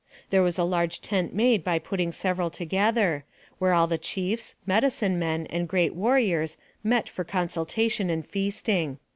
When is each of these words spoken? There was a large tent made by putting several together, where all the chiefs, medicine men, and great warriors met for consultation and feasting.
There 0.31 0.41
was 0.41 0.57
a 0.57 0.63
large 0.63 0.99
tent 0.99 1.31
made 1.31 1.63
by 1.63 1.77
putting 1.77 2.11
several 2.11 2.49
together, 2.49 3.23
where 3.59 3.71
all 3.73 3.85
the 3.85 3.99
chiefs, 3.99 4.55
medicine 4.65 5.19
men, 5.19 5.45
and 5.45 5.67
great 5.69 5.93
warriors 5.93 6.57
met 6.83 7.07
for 7.07 7.23
consultation 7.23 8.09
and 8.09 8.25
feasting. 8.25 8.97